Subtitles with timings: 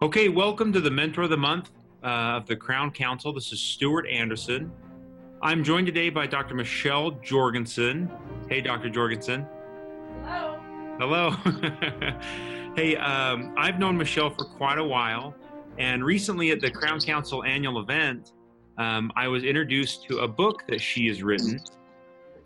[0.00, 1.72] Okay, welcome to the Mentor of the Month
[2.04, 3.32] uh, of the Crown Council.
[3.32, 4.70] This is Stuart Anderson.
[5.42, 6.54] I'm joined today by Dr.
[6.54, 8.08] Michelle Jorgensen.
[8.48, 8.90] Hey, Dr.
[8.90, 9.44] Jorgensen.
[10.24, 10.60] Hello.
[11.00, 11.30] Hello.
[12.76, 15.34] hey, um, I've known Michelle for quite a while,
[15.78, 18.34] and recently at the Crown Council annual event,
[18.76, 21.58] um, I was introduced to a book that she has written.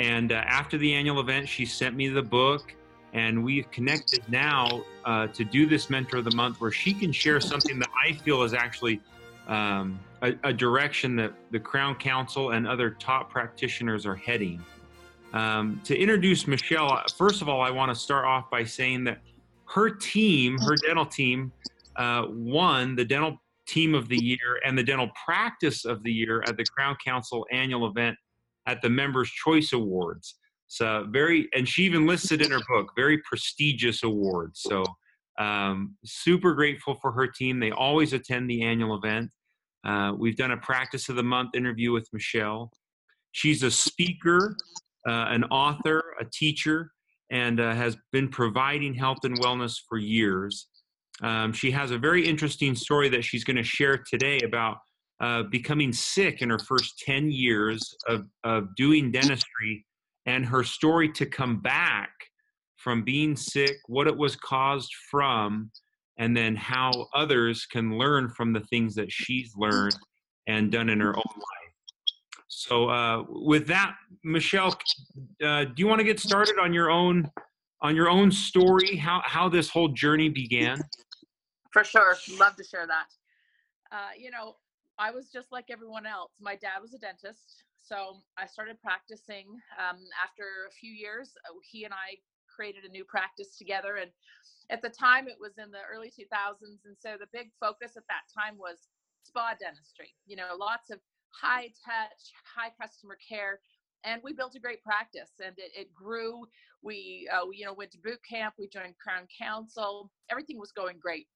[0.00, 2.74] And uh, after the annual event, she sent me the book,
[3.12, 7.12] and we've connected now uh, to do this Mentor of the Month where she can
[7.12, 9.00] share something that I feel is actually
[9.48, 14.64] um, a, a, direction that the Crown Council and other top practitioners are heading.
[15.32, 19.18] Um, to introduce Michelle, first of all, I want to start off by saying that
[19.66, 21.50] her team, her dental team,
[21.96, 26.42] uh, won the dental team of the year and the dental practice of the year
[26.46, 28.16] at the Crown Council annual event
[28.66, 30.36] at the Members' Choice Awards.
[30.72, 34.62] So very, and she even listed in her book, very prestigious awards.
[34.62, 34.82] So
[35.38, 37.60] um, super grateful for her team.
[37.60, 39.30] They always attend the annual event.
[39.84, 42.72] Uh, we've done a practice of the month interview with Michelle.
[43.32, 44.56] She's a speaker,
[45.06, 46.90] uh, an author, a teacher,
[47.30, 50.68] and uh, has been providing health and wellness for years.
[51.20, 54.78] Um, she has a very interesting story that she's going to share today about
[55.20, 59.84] uh, becoming sick in her first 10 years of, of doing dentistry
[60.26, 62.10] and her story to come back
[62.76, 65.70] from being sick, what it was caused from,
[66.18, 69.96] and then how others can learn from the things that she's learned
[70.46, 71.62] and done in her own life.
[72.48, 74.76] So, uh, with that, Michelle,
[75.42, 77.30] uh, do you want to get started on your own
[77.80, 78.96] on your own story?
[78.96, 80.78] How how this whole journey began?
[81.72, 83.06] For sure, love to share that.
[83.90, 84.56] Uh, you know,
[84.98, 86.32] I was just like everyone else.
[86.40, 89.46] My dad was a dentist, so I started practicing.
[89.78, 92.18] Um, after a few years, uh, he and I
[92.54, 93.96] created a new practice together.
[93.96, 94.10] And
[94.70, 96.84] at the time, it was in the early 2000s.
[96.84, 98.88] And so the big focus at that time was
[99.24, 103.60] spa dentistry, you know, lots of high touch, high customer care.
[104.04, 106.44] And we built a great practice and it, it grew.
[106.82, 110.98] We, uh, you know, went to boot camp, we joined Crown Council, everything was going
[110.98, 111.28] great.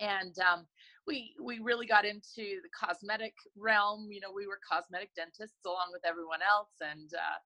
[0.00, 0.66] And um,
[1.06, 4.08] we we really got into the cosmetic realm.
[4.10, 7.38] You know, we were cosmetic dentists along with everyone else, and uh,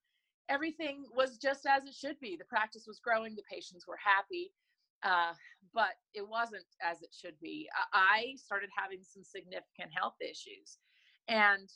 [0.49, 2.37] everything was just as it should be.
[2.37, 4.53] The practice was growing, the patients were happy,
[5.03, 5.33] uh,
[5.75, 7.69] but it wasn't as it should be.
[7.93, 10.78] I started having some significant health issues,
[11.28, 11.69] and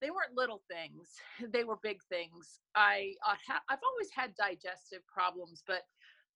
[0.00, 1.16] they weren't little things;
[1.52, 2.60] they were big things.
[2.74, 5.82] I I've always had digestive problems, but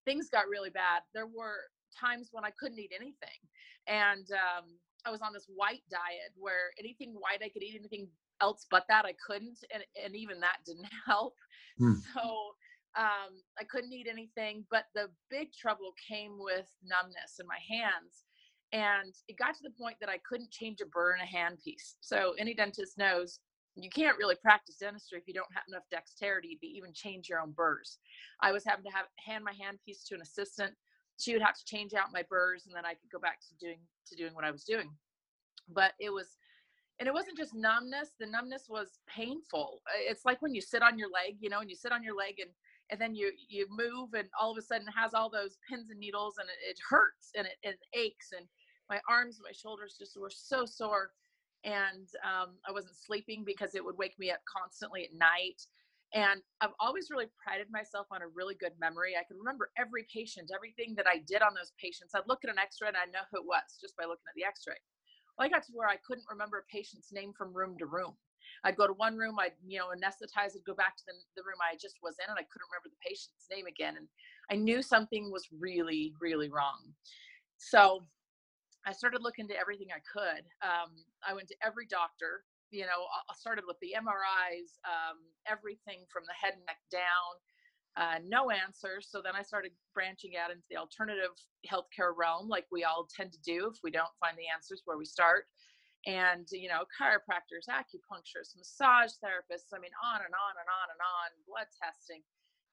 [0.04, 1.02] things got really bad.
[1.14, 1.56] There were
[1.98, 3.40] times when I couldn't eat anything,
[3.86, 4.64] and um,
[5.04, 8.08] I was on this white diet where anything white I could eat, anything
[8.40, 11.34] else but that I couldn't, and and even that didn't help.
[11.80, 11.96] Mm.
[12.14, 12.20] So
[12.96, 14.64] um, I couldn't eat anything.
[14.70, 18.24] But the big trouble came with numbness in my hands,
[18.72, 21.96] and it got to the point that I couldn't change a burr in a handpiece.
[22.00, 23.40] So any dentist knows
[23.74, 27.40] you can't really practice dentistry if you don't have enough dexterity to even change your
[27.40, 27.98] own burrs.
[28.40, 30.74] I was having to have hand my handpiece to an assistant.
[31.18, 33.54] She would have to change out my burrs, and then I could go back to
[33.60, 33.78] doing
[34.08, 34.90] to doing what I was doing.
[35.68, 36.36] But it was
[36.98, 39.82] and it wasn't just numbness the numbness was painful.
[40.08, 42.16] It's like when you sit on your leg you know and you sit on your
[42.16, 42.50] leg and
[42.90, 45.90] and then you you move and all of a sudden it has all those pins
[45.90, 48.46] and needles and it, it hurts and it, it aches and
[48.90, 51.12] my arms my shoulders just were so sore.
[51.64, 55.62] And um, i wasn't sleeping because it would wake me up constantly at night
[56.14, 60.06] and i've always really prided myself on a really good memory i can remember every
[60.12, 63.06] patient everything that i did on those patients i'd look at an x-ray and i
[63.10, 64.76] know who it was just by looking at the x-ray
[65.38, 68.14] well, I got to where I couldn't remember a patient's name from room to room.
[68.64, 71.42] I'd go to one room, I'd, you know, anesthetize, I'd go back to the, the
[71.44, 73.96] room I just was in, and I couldn't remember the patient's name again.
[73.96, 74.08] And
[74.50, 76.94] I knew something was really, really wrong.
[77.58, 78.04] So
[78.86, 80.44] I started looking to everything I could.
[80.62, 80.92] Um,
[81.26, 86.24] I went to every doctor, you know, I started with the MRIs, um, everything from
[86.26, 87.38] the head and neck down
[87.96, 89.08] uh, no answers.
[89.10, 91.36] So then I started branching out into the alternative
[91.68, 94.96] healthcare realm, like we all tend to do if we don't find the answers where
[94.96, 95.44] we start.
[96.06, 101.02] And, you know, chiropractors, acupuncturists, massage therapists, I mean, on and on and on and
[101.04, 102.22] on, blood testing,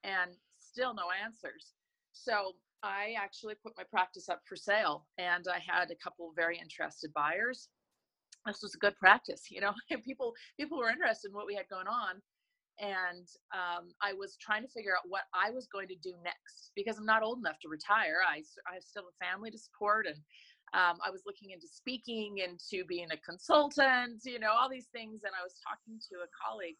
[0.03, 1.73] and still no answers.
[2.11, 6.35] So I actually put my practice up for sale and I had a couple of
[6.35, 7.67] very interested buyers.
[8.47, 9.73] This was a good practice, you know,
[10.05, 12.15] people people were interested in what we had going on
[12.79, 16.73] and um, I was trying to figure out what I was going to do next
[16.75, 18.17] because I'm not old enough to retire.
[18.27, 20.17] I, I have still a family to support, and
[20.75, 25.23] um, I was looking into speaking, into being a consultant, you know, all these things.
[25.23, 26.77] And I was talking to a colleague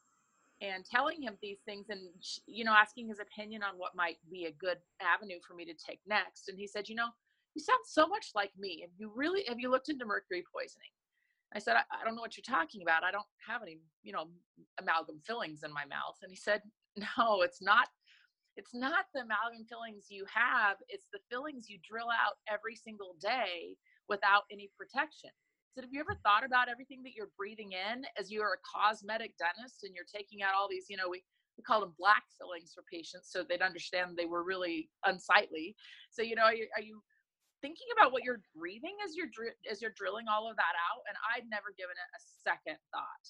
[0.61, 2.01] and telling him these things, and
[2.47, 5.73] you know, asking his opinion on what might be a good avenue for me to
[5.75, 6.49] take next.
[6.49, 7.09] And he said, you know,
[7.55, 8.81] you sound so much like me.
[8.81, 10.91] Have you really, have you looked into mercury poisoning?
[11.53, 13.03] I said, I, I don't know what you're talking about.
[13.03, 14.25] I don't have any, you know,
[14.79, 16.17] amalgam fillings in my mouth.
[16.21, 16.61] And he said,
[17.17, 17.87] no, it's not
[18.59, 23.15] it's not the amalgam fillings you have, it's the fillings you drill out every single
[23.21, 23.77] day
[24.09, 25.29] without any protection.
[25.71, 29.37] So have you ever thought about everything that you're breathing in as you're a cosmetic
[29.37, 31.23] dentist and you're taking out all these, you know, we,
[31.57, 35.75] we call them black fillings for patients so they'd understand they were really unsightly.
[36.11, 37.01] So, you know, are you, are you
[37.61, 39.29] thinking about what you're breathing as you're,
[39.69, 41.03] as you're drilling all of that out?
[41.07, 43.25] And I'd never given it a second thought.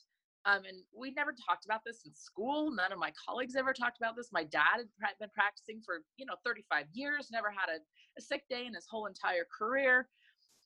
[0.45, 2.71] Um, and we never talked about this in school.
[2.71, 4.31] None of my colleagues ever talked about this.
[4.31, 7.79] My dad had been practicing for, you know, 35 years, never had a,
[8.17, 10.07] a sick day in his whole entire career.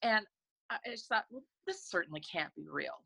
[0.04, 0.25] And
[0.69, 3.01] I just thought, well, this certainly can't be real.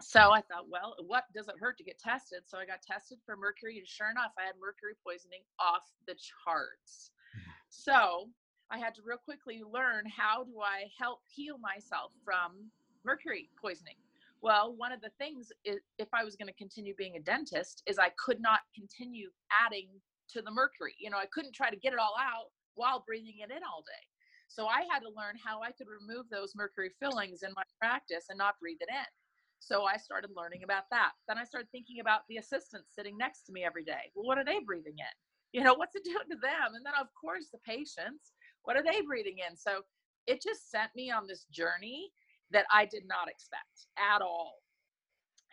[0.00, 2.40] So I thought, well, what does it hurt to get tested?
[2.44, 6.14] So I got tested for mercury, and sure enough, I had mercury poisoning off the
[6.44, 7.10] charts.
[7.32, 7.50] Mm-hmm.
[7.70, 8.28] So
[8.70, 12.70] I had to real quickly learn how do I help heal myself from
[13.04, 13.94] mercury poisoning.
[14.42, 17.82] Well, one of the things is, if I was going to continue being a dentist
[17.86, 19.30] is I could not continue
[19.64, 19.88] adding
[20.30, 20.94] to the mercury.
[20.98, 23.82] You know, I couldn't try to get it all out while breathing it in all
[23.86, 24.04] day.
[24.48, 28.26] So I had to learn how I could remove those mercury fillings in my practice
[28.28, 29.10] and not breathe it in.
[29.58, 31.12] So I started learning about that.
[31.26, 34.12] Then I started thinking about the assistants sitting next to me every day.
[34.14, 35.14] Well, what are they breathing in?
[35.52, 36.74] You know, what's it doing to them?
[36.74, 38.35] And then, of course, the patients,
[38.66, 39.56] what are they breathing in?
[39.56, 39.82] So
[40.26, 42.10] it just sent me on this journey
[42.50, 44.58] that I did not expect at all.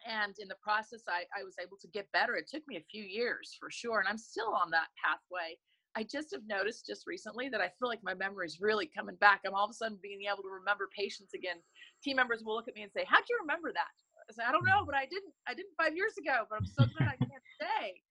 [0.06, 2.36] And in the process, I, I was able to get better.
[2.36, 5.56] It took me a few years for sure, and I'm still on that pathway.
[5.96, 9.16] I just have noticed just recently that I feel like my memory is really coming
[9.22, 9.42] back.
[9.46, 11.58] I'm all of a sudden being able to remember patients again.
[12.04, 13.94] Team members will look at me and say, "How'd you remember that?"
[14.28, 15.34] I say, "I don't know, but I didn't.
[15.48, 18.02] I didn't five years ago, but I'm so glad I can't say."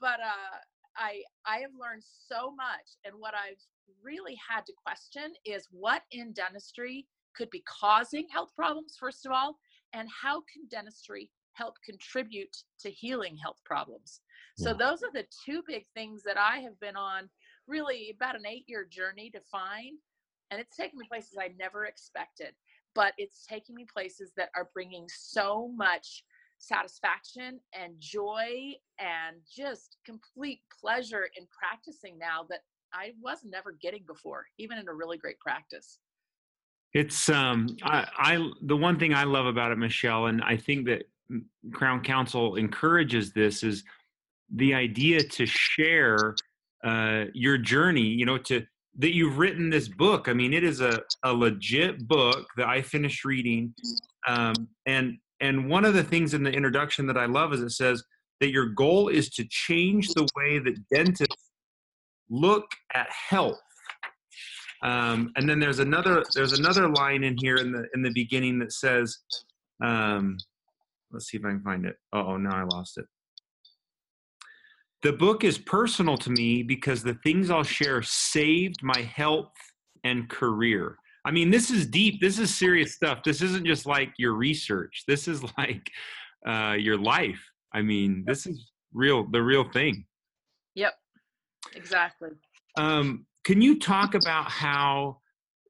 [0.00, 0.56] But uh,
[0.96, 3.60] I I have learned so much, and what I've
[4.02, 7.06] really had to question is what in dentistry
[7.36, 9.58] could be causing health problems, first of all,
[9.92, 14.20] and how can dentistry help contribute to healing health problems?
[14.58, 17.28] So, those are the two big things that I have been on
[17.66, 19.98] really about an eight year journey to find.
[20.50, 22.54] And it's taken me places I never expected,
[22.94, 26.24] but it's taking me places that are bringing so much
[26.58, 32.60] satisfaction and joy and just complete pleasure in practicing now that
[32.96, 35.98] I was never getting before, even in a really great practice.
[36.94, 40.86] It's um, I, I the one thing I love about it, Michelle, and I think
[40.86, 41.04] that
[41.72, 43.84] Crown Council encourages this is
[44.54, 46.34] the idea to share
[46.84, 48.06] uh, your journey.
[48.06, 48.64] You know, to
[48.98, 50.28] that you've written this book.
[50.28, 53.74] I mean, it is a a legit book that I finished reading,
[54.26, 54.54] um,
[54.86, 58.02] and and one of the things in the introduction that I love is it says
[58.40, 61.45] that your goal is to change the way that dentists
[62.28, 63.60] look at health
[64.82, 68.58] um, and then there's another there's another line in here in the in the beginning
[68.58, 69.18] that says,
[69.82, 70.36] um,
[71.10, 71.96] let's see if I can find it.
[72.12, 73.06] Oh, now I lost it.
[75.02, 79.52] The book is personal to me because the things I'll share saved my health
[80.04, 80.96] and career.
[81.24, 82.20] I mean, this is deep.
[82.20, 83.22] This is serious stuff.
[83.24, 85.04] This isn't just like your research.
[85.08, 85.90] This is like
[86.46, 87.40] uh, your life.
[87.72, 90.04] I mean, this is real, the real thing.
[90.74, 90.94] Yep,
[91.74, 92.30] exactly.
[92.76, 95.18] Um, can you talk about how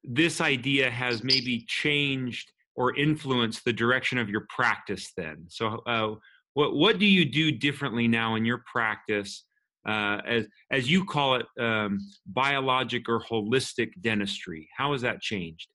[0.03, 5.45] this idea has maybe changed or influenced the direction of your practice then?
[5.49, 6.15] So, uh,
[6.53, 9.45] what what do you do differently now in your practice,
[9.87, 14.67] uh, as as you call it, um, biologic or holistic dentistry?
[14.75, 15.69] How has that changed?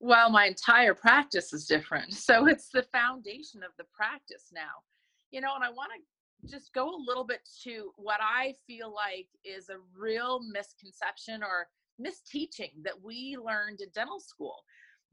[0.00, 2.12] Well, my entire practice is different.
[2.30, 4.84] So it's the foundation of the practice now.
[5.30, 6.00] You know, and I want to
[6.48, 11.68] just go a little bit to what I feel like is a real misconception or
[12.00, 14.56] misteaching that we learned in dental school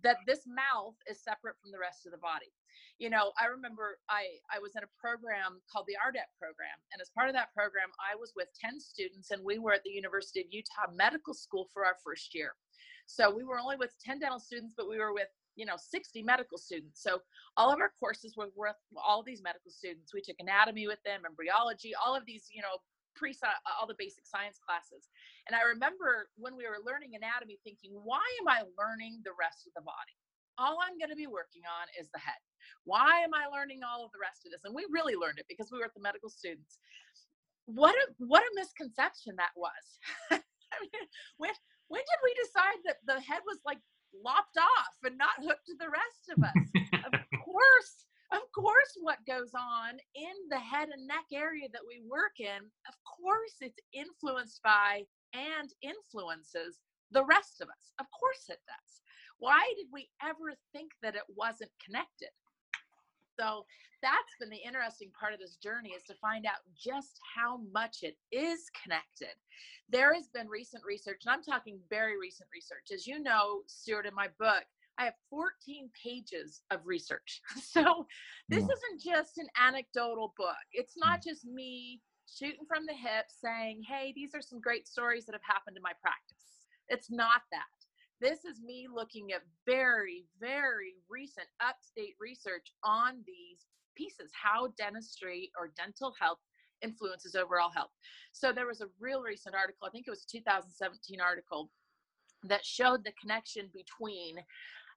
[0.04, 2.54] that this mouth is separate from the rest of the body.
[3.00, 6.78] You know, I remember I, I was in a program called the RDEP program.
[6.94, 9.84] And as part of that program, I was with 10 students and we were at
[9.84, 12.54] the University of Utah Medical School for our first year.
[13.06, 16.24] So we were only with 10 dental students, but we were with you know 60
[16.24, 17.02] medical students.
[17.02, 17.20] So
[17.58, 21.26] all of our courses were with all these medical students we took anatomy with them
[21.26, 22.78] embryology all of these you know
[23.18, 23.50] pre uh,
[23.82, 25.10] all the basic science classes.
[25.50, 29.66] And i remember when we were learning anatomy thinking why am i learning the rest
[29.68, 30.16] of the body?
[30.62, 32.40] All i'm going to be working on is the head.
[32.86, 34.62] Why am i learning all of the rest of this?
[34.64, 36.78] And we really learned it because we were the medical students.
[37.66, 39.84] What a what a misconception that was.
[40.32, 41.06] I mean,
[41.42, 41.52] when
[41.88, 43.80] when did we decide that the head was like
[44.14, 47.04] lopped off and not hooked to the rest of us.
[47.06, 47.12] of
[47.46, 52.40] course, of course, what goes on in the head and neck area that we work
[52.40, 56.80] in, of course, it's influenced by and influences
[57.12, 57.94] the rest of us.
[58.00, 59.02] Of course it does.
[59.40, 62.34] Why did we ever think that it wasn't connected?
[63.40, 63.66] So
[64.02, 68.04] that's been the interesting part of this journey is to find out just how much
[68.04, 69.36] it is connected.
[69.90, 72.92] There has been recent research, and I'm talking very recent research.
[72.94, 74.64] As you know, Stuart, in my book,
[75.00, 77.42] I have 14 pages of research.
[77.62, 78.08] So
[78.50, 78.74] this yeah.
[78.74, 80.66] isn't just an anecdotal book.
[80.72, 81.24] It's not mm.
[81.24, 85.46] just me shooting from the hip saying, hey, these are some great stories that have
[85.46, 86.66] happened in my practice.
[86.90, 87.77] It's not that.
[88.20, 95.52] This is me looking at very, very recent upstate research on these pieces, how dentistry
[95.58, 96.40] or dental health
[96.82, 97.92] influences overall health.
[98.32, 101.70] So there was a real recent article, I think it was a 2017 article,
[102.44, 104.38] that showed the connection between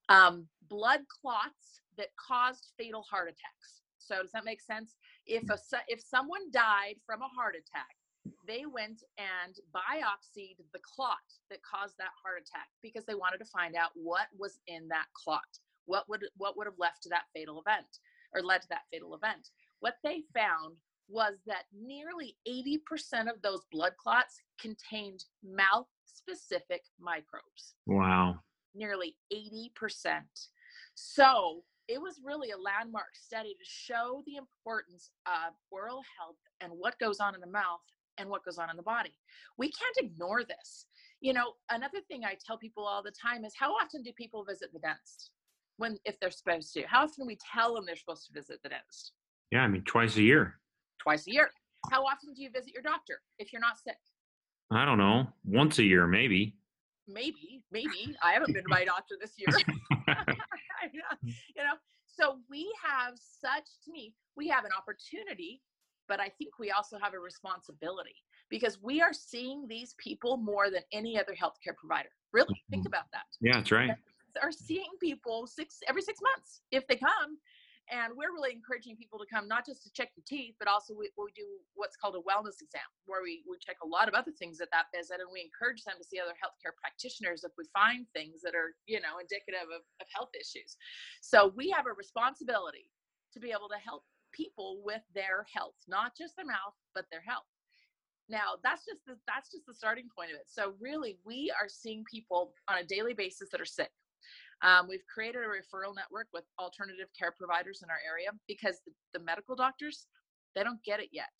[0.08, 3.80] um, blood clots that caused fatal heart attacks.
[3.98, 4.96] So does that make sense?
[5.26, 5.58] If a
[5.88, 7.94] if someone died from a heart attack,
[8.46, 11.16] they went and biopsied the clot
[11.50, 15.06] that caused that heart attack because they wanted to find out what was in that
[15.14, 15.58] clot.
[15.86, 17.98] What would what would have left to that fatal event
[18.34, 19.48] or led to that fatal event?
[19.80, 20.76] What they found
[21.08, 27.74] was that nearly 80% of those blood clots contained mouth specific microbes.
[27.86, 28.36] Wow.
[28.74, 30.20] Nearly 80%.
[30.94, 36.72] So it was really a landmark study to show the importance of oral health and
[36.72, 37.80] what goes on in the mouth
[38.20, 39.14] and what goes on in the body.
[39.56, 40.86] We can't ignore this.
[41.20, 44.44] You know, another thing I tell people all the time is how often do people
[44.44, 45.30] visit the dentist?
[45.78, 46.82] When if they're supposed to?
[46.82, 49.12] How often do we tell them they're supposed to visit the dentist?
[49.50, 50.60] Yeah, I mean twice a year.
[51.02, 51.50] Twice a year.
[51.90, 53.96] How often do you visit your doctor if you're not sick?
[54.70, 55.26] I don't know.
[55.44, 56.54] Once a year maybe.
[57.08, 58.14] Maybe, maybe.
[58.22, 59.48] I haven't been to my doctor this year.
[60.92, 65.62] you know, so we have such to me, we have an opportunity
[66.10, 68.18] but I think we also have a responsibility
[68.50, 72.10] because we are seeing these people more than any other healthcare provider.
[72.32, 72.70] Really, mm-hmm.
[72.74, 73.30] think about that.
[73.40, 73.94] Yeah, that's right.
[74.42, 77.38] Are seeing people six every six months if they come,
[77.90, 80.94] and we're really encouraging people to come not just to check your teeth, but also
[80.94, 84.14] we, we do what's called a wellness exam where we, we check a lot of
[84.14, 87.54] other things at that visit, and we encourage them to see other healthcare practitioners if
[87.54, 90.74] we find things that are you know indicative of, of health issues.
[91.22, 92.90] So we have a responsibility
[93.30, 97.22] to be able to help people with their health, not just their mouth, but their
[97.26, 97.46] health.
[98.28, 100.46] Now, that's just the, that's just the starting point of it.
[100.46, 103.90] So really, we are seeing people on a daily basis that are sick.
[104.62, 108.92] Um, we've created a referral network with alternative care providers in our area because the,
[109.18, 110.06] the medical doctors
[110.54, 111.32] they don't get it yet,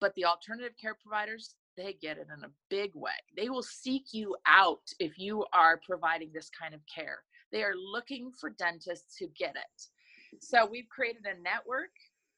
[0.00, 3.18] but the alternative care providers they get it in a big way.
[3.36, 7.18] They will seek you out if you are providing this kind of care.
[7.52, 10.40] They are looking for dentists who get it.
[10.40, 11.90] So we've created a network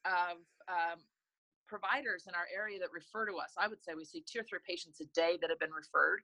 [0.07, 0.37] of
[0.67, 0.99] um,
[1.67, 3.51] providers in our area that refer to us.
[3.57, 6.21] I would say we see two or three patients a day that have been referred.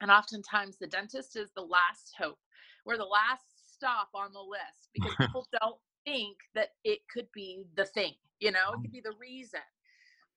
[0.00, 2.38] And oftentimes the dentist is the last hope.
[2.84, 3.42] We're the last
[3.74, 8.52] stop on the list because people don't think that it could be the thing, you
[8.52, 9.60] know, it could be the reason.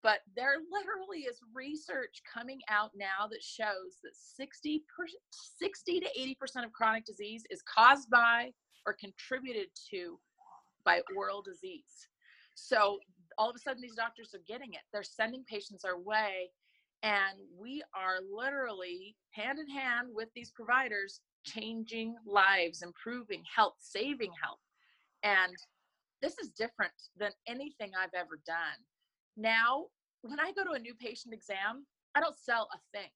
[0.04, 5.06] But there literally is research coming out now that shows that 60, per,
[5.60, 8.52] 60 to 80% of chronic disease is caused by
[8.88, 10.18] or contributed to
[10.84, 12.08] by oral disease.
[12.62, 13.00] So
[13.38, 14.82] all of a sudden, these doctors are getting it.
[14.94, 16.52] They're sending patients our way.
[17.04, 24.32] And we are literally hand in hand with these providers, changing lives, improving health, saving
[24.42, 24.60] health.
[25.24, 25.56] And
[26.22, 28.78] this is different than anything I've ever done.
[29.36, 29.88] Now,
[30.22, 33.10] when I go to a new patient exam, I don't sell a thing.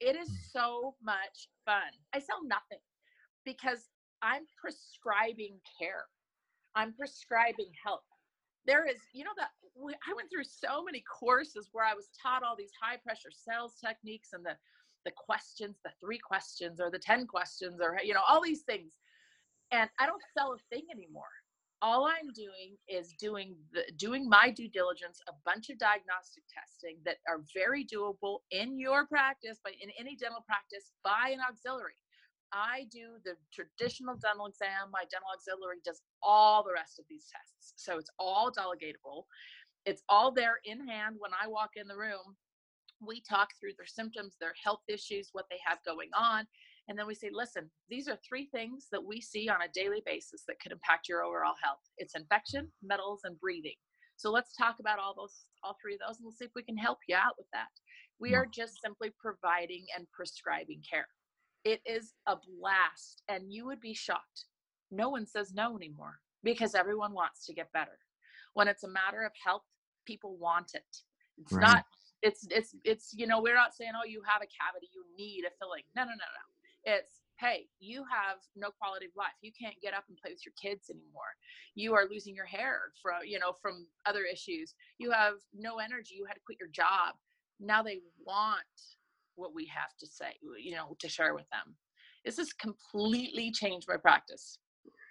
[0.00, 0.50] It is mm.
[0.50, 1.92] so much fun.
[2.14, 2.80] I sell nothing
[3.44, 3.88] because
[4.22, 6.06] I'm prescribing care.
[6.74, 8.04] I'm prescribing health
[8.66, 12.42] there is you know that i went through so many courses where i was taught
[12.42, 14.54] all these high pressure sales techniques and the
[15.04, 18.92] the questions the three questions or the 10 questions or you know all these things.
[19.72, 21.32] And i don't sell a thing anymore.
[21.80, 26.96] All i'm doing is doing the doing my due diligence a bunch of diagnostic testing
[27.04, 31.94] that are very doable in your practice but in any dental practice by an auxiliary
[32.52, 34.90] I do the traditional dental exam.
[34.92, 37.74] My dental auxiliary does all the rest of these tests.
[37.76, 39.24] So it's all delegatable.
[39.86, 42.36] It's all there in hand when I walk in the room.
[43.00, 46.46] We talk through their symptoms, their health issues, what they have going on.
[46.88, 50.02] And then we say, listen, these are three things that we see on a daily
[50.06, 53.76] basis that could impact your overall health it's infection, metals, and breathing.
[54.16, 56.62] So let's talk about all those, all three of those, and we'll see if we
[56.64, 57.68] can help you out with that.
[58.18, 61.06] We are just simply providing and prescribing care.
[61.64, 64.44] It is a blast, and you would be shocked.
[64.90, 67.98] No one says no anymore because everyone wants to get better.
[68.54, 69.64] When it's a matter of health,
[70.06, 71.02] people want it.
[71.38, 71.62] It's right.
[71.62, 71.84] not.
[72.22, 75.44] It's it's it's you know we're not saying oh you have a cavity you need
[75.44, 75.82] a filling.
[75.94, 76.44] No no no no.
[76.84, 79.36] It's, hey, you have no quality of life.
[79.42, 81.36] You can't get up and play with your kids anymore.
[81.74, 84.74] You are losing your hair from, you know, from other issues.
[84.98, 86.14] You have no energy.
[86.16, 87.14] You had to quit your job.
[87.60, 88.64] Now they want
[89.38, 91.74] what we have to say, you know, to share with them.
[92.24, 94.58] This has completely changed my practice.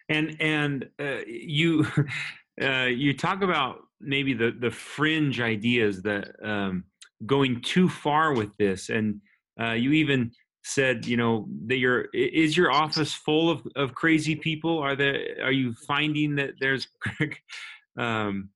[0.10, 1.88] And and uh, you
[2.62, 6.84] uh, you talk about maybe the the fringe ideas that um,
[7.26, 9.22] going too far with this, and
[9.60, 10.32] uh, you even
[10.64, 15.38] said you know that your is your office full of, of crazy people are there
[15.42, 16.88] are you finding that there's
[17.98, 18.50] um,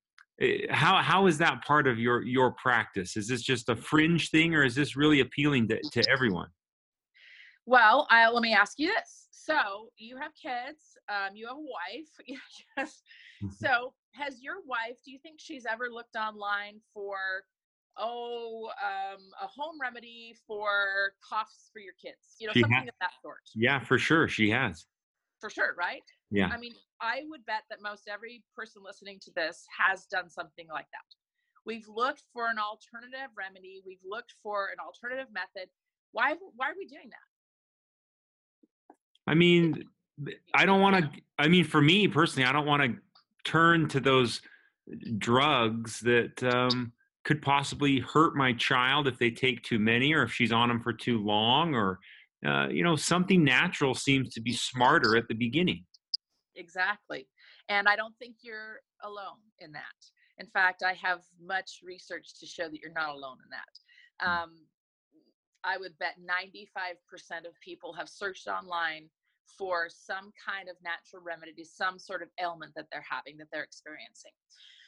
[0.70, 4.56] how how is that part of your your practice is this just a fringe thing
[4.56, 6.48] or is this really appealing to, to everyone
[7.66, 11.60] well I, let me ask you this so you have kids um, you have a
[11.60, 12.10] wife
[12.78, 13.02] yes.
[13.44, 13.50] Mm-hmm.
[13.54, 17.18] so has your wife do you think she's ever looked online for
[17.98, 22.96] oh, um, a home remedy for coughs for your kids, you know, she something of
[23.00, 23.42] that sort.
[23.56, 24.28] Yeah, for sure.
[24.28, 24.86] She has.
[25.42, 26.04] For sure, right?
[26.30, 26.50] Yeah.
[26.54, 30.68] I mean, I would bet that most every person listening to this has done something
[30.72, 31.16] like that.
[31.66, 33.82] We've looked for an alternative remedy.
[33.86, 35.70] We've looked for an alternative method.
[36.12, 38.96] Why, why are we doing that?
[39.28, 39.84] I mean,
[40.54, 42.98] I don't want to, I mean, for me personally, I don't want to
[43.44, 44.42] turn to those
[45.18, 46.94] drugs that, um,
[47.24, 50.82] could possibly hurt my child if they take too many or if she's on them
[50.82, 52.00] for too long or
[52.46, 55.86] uh, you know something natural seems to be smarter at the beginning
[56.56, 57.28] exactly
[57.70, 59.84] and i don't think you're alone in that
[60.38, 64.44] in fact i have much research to show that you're not alone in that hmm.
[64.44, 64.52] um,
[65.64, 69.10] i would bet 95% of people have searched online
[69.58, 73.64] for some kind of natural remedy some sort of ailment that they're having that they're
[73.64, 74.32] experiencing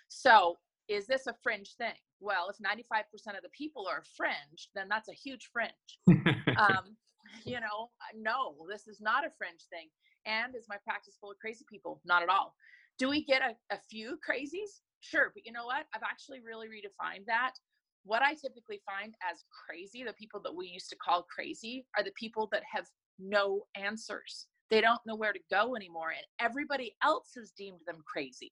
[0.07, 0.57] so
[0.89, 1.93] is this a fringe thing?
[2.19, 5.71] Well, if 95% of the people are fringe, then that's a huge fringe.
[6.57, 6.95] um,
[7.45, 9.89] you know, no, this is not a fringe thing.
[10.25, 12.01] And is my practice full of crazy people?
[12.05, 12.55] Not at all.
[12.97, 14.81] Do we get a, a few crazies?
[15.01, 15.31] Sure.
[15.33, 15.85] But you know what?
[15.93, 17.53] I've actually really redefined that.
[18.05, 22.03] What I typically find as crazy, the people that we used to call crazy, are
[22.03, 22.85] the people that have
[23.19, 24.47] no answers.
[24.69, 26.09] They don't know where to go anymore.
[26.09, 28.51] And everybody else has deemed them crazy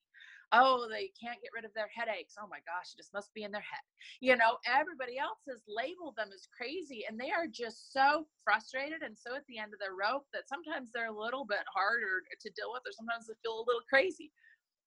[0.52, 2.36] oh, they can't get rid of their headaches.
[2.36, 3.86] Oh my gosh, it just must be in their head.
[4.20, 9.02] You know, everybody else has labeled them as crazy and they are just so frustrated
[9.02, 12.24] and so at the end of their rope that sometimes they're a little bit harder
[12.28, 14.32] to deal with or sometimes they feel a little crazy.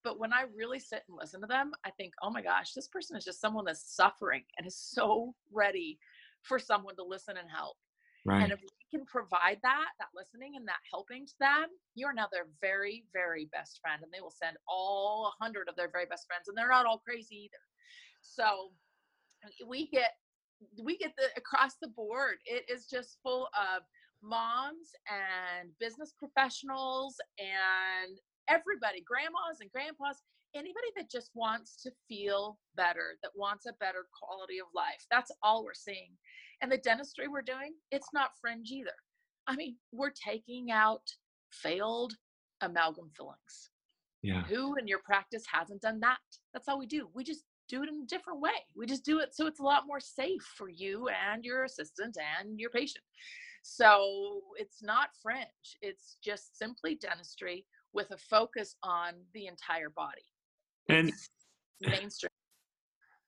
[0.04, 2.88] But when I really sit and listen to them, I think, oh my gosh, this
[2.88, 5.98] person is just someone that's suffering and is so ready
[6.42, 7.76] for someone to listen and help.
[8.26, 8.42] Right.
[8.42, 12.14] And if we can provide that, that listening and that helping to them, you are
[12.14, 14.02] now their very, very best friend.
[14.02, 16.86] And they will send all a hundred of their very best friends, and they're not
[16.86, 17.64] all crazy either.
[18.22, 18.70] So
[19.66, 20.12] we get
[20.82, 22.36] we get the across the board.
[22.46, 23.82] It is just full of
[24.22, 30.22] moms and business professionals and everybody, grandmas and grandpas,
[30.54, 35.04] anybody that just wants to feel better, that wants a better quality of life.
[35.10, 36.12] That's all we're seeing.
[36.60, 38.94] And the dentistry we're doing, it's not fringe either.
[39.46, 41.02] I mean, we're taking out
[41.50, 42.14] failed
[42.60, 43.70] amalgam fillings.
[44.22, 44.44] Yeah.
[44.44, 46.18] Who in your practice hasn't done that?
[46.52, 47.08] That's all we do.
[47.14, 48.50] We just do it in a different way.
[48.76, 52.16] We just do it so it's a lot more safe for you and your assistant
[52.40, 53.04] and your patient.
[53.62, 55.48] So it's not fringe.
[55.80, 60.22] It's just simply dentistry with a focus on the entire body.
[60.88, 61.12] And
[61.80, 62.28] mainstream.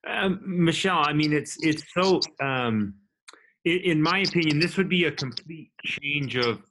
[0.07, 2.21] Um, Michelle, I mean, it's it's so.
[2.41, 2.95] Um,
[3.67, 6.63] in, my opinion, this would be a complete change of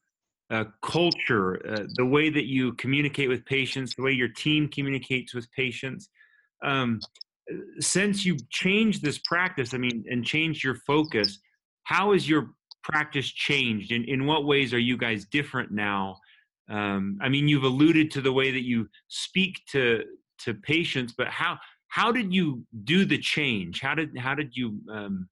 [0.50, 5.34] uh, culture, uh, the way that you communicate with patients, the way your team communicates
[5.34, 6.10] with patients.
[6.64, 7.02] Um,
[7.80, 11.40] since you changed this practice, I mean, and changed your focus,
[11.84, 13.92] how has your practice changed?
[13.92, 16.18] In in what ways are you guys different now?
[16.70, 20.04] Um, I mean, you've alluded to the way that you speak to
[20.40, 21.58] to patients, but how
[21.90, 23.82] how did you do the change?
[23.82, 25.30] How did how did you um,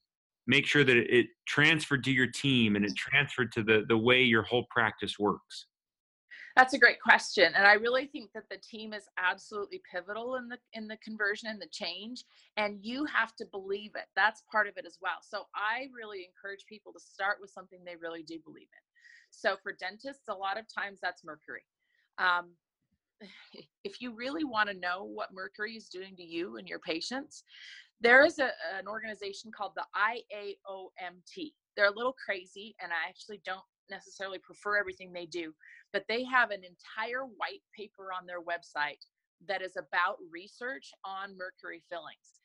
[0.48, 4.22] make sure that it transferred to your team and it transferred to the the way
[4.22, 5.68] your whole practice works?
[6.56, 10.48] That's a great question, and I really think that the team is absolutely pivotal in
[10.48, 12.24] the in the conversion and the change.
[12.58, 14.06] And you have to believe it.
[14.16, 15.18] That's part of it as well.
[15.22, 18.84] So I really encourage people to start with something they really do believe in.
[19.32, 21.64] So for dentists, a lot of times that's mercury.
[22.20, 22.52] Um,
[23.84, 27.44] if you really want to know what mercury is doing to you and your patients,
[28.04, 31.54] there is a, an organization called the IAOMT.
[31.76, 35.54] They're a little crazy, and I actually don't necessarily prefer everything they do,
[35.94, 39.00] but they have an entire white paper on their website
[39.48, 42.43] that is about research on mercury fillings.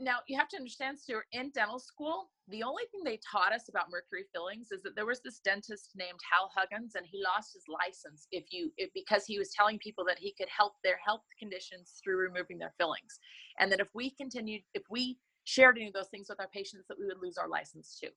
[0.00, 3.68] Now you have to understand, Stuart, in dental school, the only thing they taught us
[3.68, 7.52] about mercury fillings is that there was this dentist named Hal Huggins, and he lost
[7.52, 10.98] his license if you if, because he was telling people that he could help their
[11.04, 13.18] health conditions through removing their fillings,
[13.58, 16.86] and that if we continued, if we shared any of those things with our patients,
[16.88, 18.10] that we would lose our license too.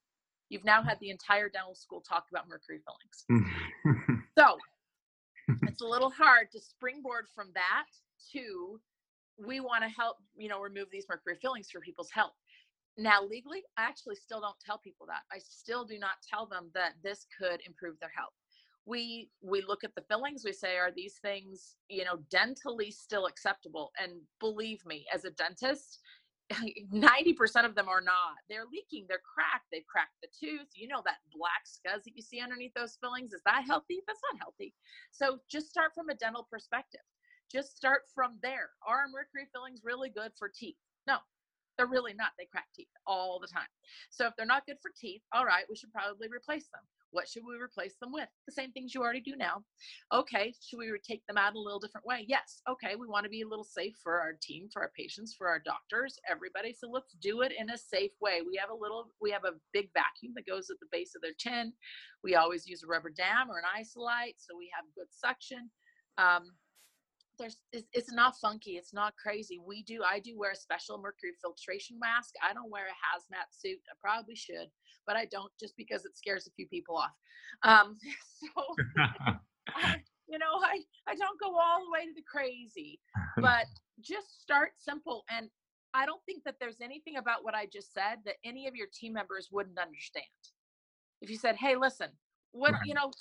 [0.50, 3.48] You've now had the entire dental school talk about mercury fillings.
[3.86, 4.16] Hmm.
[4.38, 4.58] so
[5.64, 7.88] it's a little hard to springboard from that
[8.34, 8.80] to
[9.46, 12.34] we want to help, you know, remove these mercury fillings for people's health.
[12.98, 15.24] Now, legally, I actually still don't tell people that.
[15.32, 18.34] I still do not tell them that this could improve their health.
[18.86, 20.44] We we look at the fillings.
[20.46, 23.92] We say, are these things, you know, dentally still acceptable?
[24.00, 26.00] And believe me, as a dentist,
[26.54, 28.38] 90% of them are not.
[28.50, 30.70] They're leaking, they're cracked, they've cracked the tooth.
[30.76, 34.02] You know, that black scuzz that you see underneath those fillings, is that healthy?
[34.08, 34.76] That's not healthy.
[35.12, 37.02] So just start from a dental perspective.
[37.52, 38.70] Just start from there.
[38.88, 40.78] Are mercury fillings really good for teeth?
[41.06, 41.18] No,
[41.78, 42.32] they're really not.
[42.38, 43.68] They crack teeth all the time.
[44.10, 46.82] So if they're not good for teeth, all right, we should probably replace them.
[47.12, 48.30] What should we replace them with?
[48.48, 49.64] The same things you already do now.
[50.14, 52.24] Okay, should we take them out a little different way?
[52.26, 52.62] Yes.
[52.70, 55.50] Okay, we want to be a little safe for our team, for our patients, for
[55.50, 56.74] our doctors, everybody.
[56.74, 58.40] So let's do it in a safe way.
[58.48, 61.22] We have a little, we have a big vacuum that goes at the base of
[61.22, 61.74] their chin.
[62.24, 65.70] We always use a rubber dam or an isolite, so we have good suction.
[66.18, 66.52] Um,
[67.38, 70.98] there's it's, it's not funky it's not crazy we do i do wear a special
[70.98, 74.68] mercury filtration mask i don't wear a hazmat suit i probably should
[75.08, 77.12] but i don't just because it scares a few people off
[77.64, 77.98] um
[78.40, 78.64] so
[79.76, 83.00] I, you know i i don't go all the way to the crazy
[83.38, 83.66] but
[84.02, 85.50] just start simple and
[85.94, 88.88] i don't think that there's anything about what i just said that any of your
[88.94, 90.26] team members wouldn't understand.
[91.22, 92.10] If you said hey listen
[92.52, 92.82] what right.
[92.86, 93.12] you know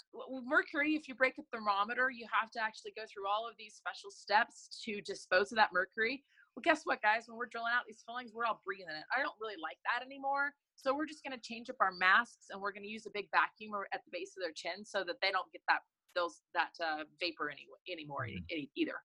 [0.44, 3.74] mercury if you break a thermometer you have to actually go through all of these
[3.74, 6.22] special steps to dispose of that mercury.
[6.56, 7.24] Well guess what guys?
[7.26, 9.06] When we're drilling out these fillings we're all breathing it.
[9.14, 10.50] I don't really like that anymore.
[10.74, 13.12] So we're just going to change up our masks and we're going to use a
[13.12, 15.84] big vacuum at the base of their chin so that they don't get that
[16.16, 18.64] those that uh, vapor any, anymore mm-hmm.
[18.74, 18.98] either.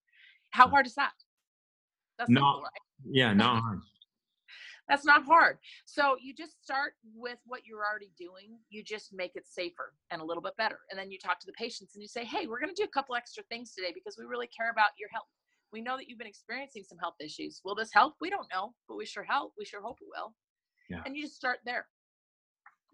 [0.52, 1.14] How hard is that?
[2.18, 2.86] That's not simple, right?
[3.04, 3.80] yeah not hard
[4.88, 5.58] that's not hard.
[5.86, 8.60] So you just start with what you're already doing.
[8.70, 10.80] You just make it safer and a little bit better.
[10.90, 12.88] And then you talk to the patients and you say, hey, we're going to do
[12.88, 15.28] a couple extra things today because we really care about your health.
[15.74, 17.62] We know that you've been experiencing some health issues.
[17.66, 18.16] Will this help?
[18.22, 19.54] We don't know, but we sure help.
[19.58, 20.34] We sure hope it will.
[20.90, 21.02] Yeah.
[21.06, 21.88] And you just start there.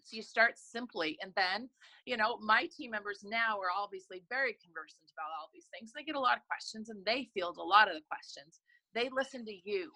[0.03, 1.69] So you start simply, and then,
[2.05, 5.91] you know, my team members now are obviously very conversant about all these things.
[5.93, 8.61] They get a lot of questions and they field a lot of the questions.
[8.95, 9.91] They listen to you.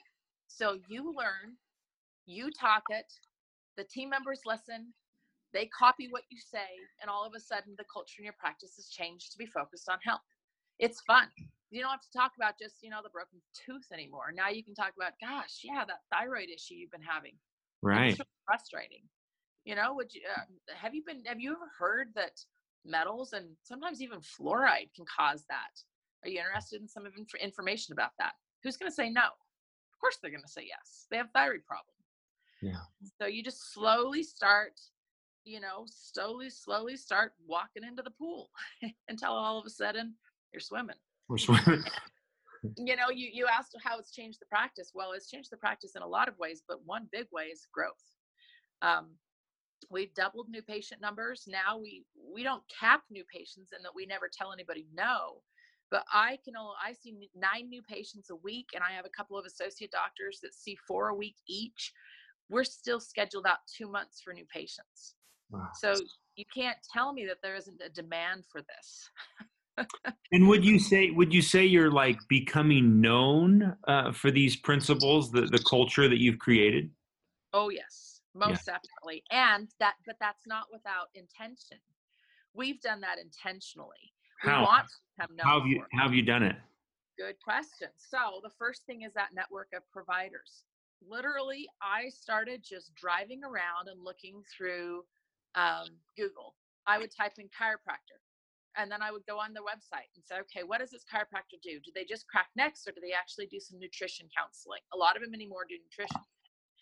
[0.47, 1.57] So you learn
[2.25, 3.11] you talk it,
[3.77, 4.93] the team members listen,
[5.53, 6.67] they copy what you say,
[7.01, 9.89] and all of a sudden the culture in your practice has changed to be focused
[9.89, 10.21] on health.
[10.79, 11.27] It's fun.
[11.71, 14.31] You don't have to talk about just, you know, the broken tooth anymore.
[14.35, 17.33] Now you can talk about, gosh, yeah, that thyroid issue you've been having.
[17.81, 18.11] Right.
[18.11, 19.03] It's frustrating.
[19.65, 20.41] You know, would you uh,
[20.75, 22.39] have you been have you ever heard that
[22.85, 25.73] metals and sometimes even fluoride can cause that?
[26.23, 28.33] Are you interested in some of inf- information about that?
[28.63, 29.25] Who's going to say no?
[29.25, 31.07] Of course they're going to say yes.
[31.09, 31.94] They have thyroid problems.
[32.65, 32.81] Yeah.
[33.21, 34.79] So you just slowly start,
[35.43, 38.49] you know, slowly, slowly start walking into the pool
[39.07, 40.15] until all of a sudden
[40.51, 40.95] you're swimming.
[41.27, 41.83] We're swimming.
[42.77, 44.91] you know, you, you asked how it's changed the practice.
[44.95, 47.67] Well, it's changed the practice in a lot of ways, but one big way is
[47.71, 47.93] growth.
[48.81, 49.11] Um,
[49.91, 51.43] we've doubled new patient numbers.
[51.47, 55.41] Now we we don't cap new patients and that we never tell anybody no.
[55.91, 59.15] But I can only I see nine new patients a week, and I have a
[59.15, 61.93] couple of associate doctors that see four a week each
[62.49, 65.15] we're still scheduled out two months for new patients.
[65.49, 65.67] Wow.
[65.75, 65.95] So
[66.35, 69.09] you can't tell me that there isn't a demand for this.
[70.31, 75.31] and would you say would you say you're like becoming known uh, for these principles,
[75.31, 76.89] the the culture that you've created?
[77.53, 78.73] Oh yes, most yeah.
[78.73, 79.23] definitely.
[79.31, 81.77] And that, but that's not without intention.
[82.53, 84.13] We've done that intentionally.
[84.41, 84.59] How?
[84.59, 86.55] We want to have how have you how have you done it?
[87.17, 87.89] Good question.
[87.97, 90.63] So the first thing is that network of providers
[91.01, 95.03] literally i started just driving around and looking through
[95.55, 96.55] um, google.
[96.87, 98.19] I would type in chiropractor
[98.77, 101.59] and then i would go on their website and say okay what does this chiropractor
[101.63, 101.79] do?
[101.79, 104.81] Do they just crack necks or do they actually do some nutrition counseling?
[104.93, 106.21] A lot of them anymore do nutrition.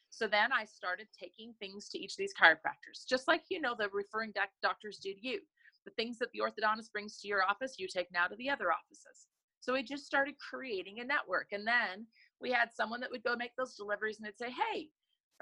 [0.10, 3.76] So then i started taking things to each of these chiropractors just like you know
[3.78, 5.39] the referring doc- doctors do to you.
[5.86, 8.71] The things that the orthodontist brings to your office you take now to the other
[8.71, 9.28] offices.
[9.60, 12.06] So we just started creating a network and then
[12.43, 14.89] we had someone that would go make those deliveries and they'd say, Hey,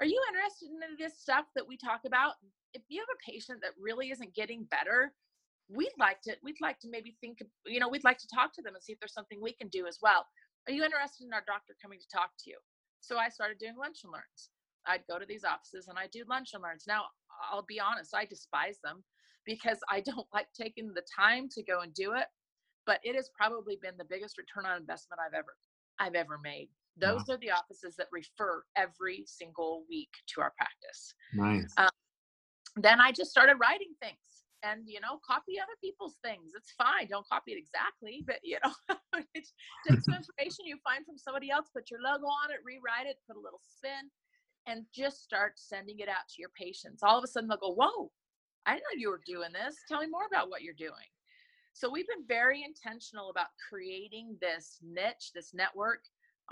[0.00, 2.34] are you interested in this stuff that we talk about?
[2.74, 5.14] If you have a patient that really isn't getting better,
[5.68, 8.62] we'd like to we'd like to maybe think you know we'd like to talk to
[8.62, 10.26] them and see if there's something we can do as well
[10.68, 12.58] are you interested in our doctor coming to talk to you
[13.00, 14.50] So I started doing lunch and learns.
[14.86, 16.84] I'd go to these offices and I do lunch and learns.
[16.88, 17.04] Now,
[17.50, 19.04] I'll be honest, I despise them
[19.46, 22.26] because I don't like taking the time to go and do it.
[22.86, 25.54] But it has probably been the biggest return on investment I've ever
[25.98, 26.70] I've ever made.
[26.96, 27.34] Those wow.
[27.34, 31.14] are the offices that refer every single week to our practice.
[31.32, 31.72] Nice.
[31.78, 31.88] Um,
[32.76, 34.18] then I just started writing things
[34.62, 38.56] and you know copy other people's things it's fine don't copy it exactly but you
[38.64, 38.72] know
[39.34, 43.18] take some information you find from somebody else put your logo on it rewrite it
[43.26, 44.10] put a little spin
[44.66, 47.74] and just start sending it out to your patients all of a sudden they'll go
[47.74, 48.10] whoa
[48.66, 51.10] i didn't know you were doing this tell me more about what you're doing
[51.74, 56.00] so we've been very intentional about creating this niche this network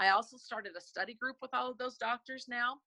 [0.01, 2.79] i also started a study group with all of those doctors now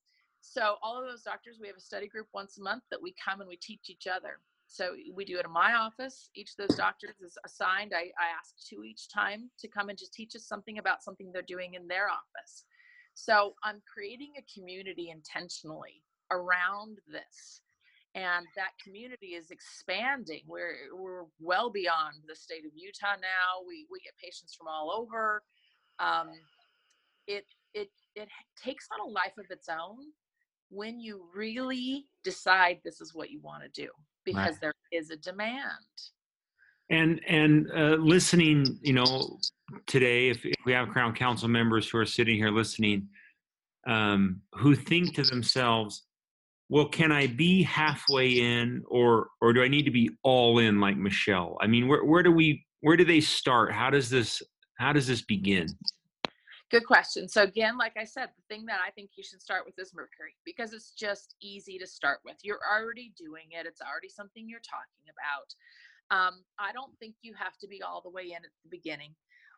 [0.42, 3.14] so all of those doctors we have a study group once a month that we
[3.24, 4.40] come and we teach each other
[4.74, 6.32] so we do it in my office.
[6.36, 7.94] Each of those doctors is assigned.
[7.96, 11.32] I, I ask two each time to come and just teach us something about something
[11.32, 12.66] they're doing in their office.
[13.14, 17.62] So I'm creating a community intentionally around this.
[18.16, 20.42] And that community is expanding.
[20.48, 23.62] We're, we're well beyond the state of Utah now.
[23.68, 25.44] We, we get patients from all over.
[26.00, 26.30] Um,
[27.28, 28.30] it, it, it
[28.62, 29.98] takes on a life of its own
[30.70, 33.90] when you really decide this is what you want to do
[34.26, 34.62] because right.
[34.62, 35.62] there is a demand.
[36.90, 39.38] And and uh, listening you know
[39.88, 43.08] today if, if, we have crown council members who are sitting here listening
[43.88, 46.04] um, who think to themselves
[46.70, 50.82] well can i be halfway in or or do i need to be all in
[50.82, 51.58] like michelle?
[51.62, 53.72] I mean where, where do we where do they start?
[53.72, 54.42] How does this
[54.78, 55.68] how does this begin
[56.74, 57.30] Good question.
[57.30, 59.94] So again, like I said, the thing that I think you should start with is
[59.96, 62.38] Mercury because it's just easy to start with.
[62.44, 63.68] You're already doing it.
[63.68, 65.56] It's already something you're talking about.
[66.12, 69.16] Um, I don't think you have to be all the way in at the beginning.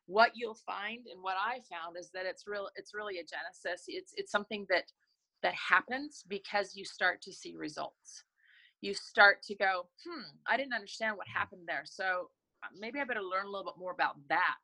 [0.08, 2.70] What you'll find and what I found is that it's real.
[2.78, 3.86] It's really a genesis.
[3.90, 4.92] It's it's something that
[5.42, 8.26] that happens because you start to see results.
[8.82, 11.86] You start to go, hmm, I didn't understand what happened there.
[11.86, 12.30] So
[12.64, 14.62] uh, maybe I better learn a little bit more about that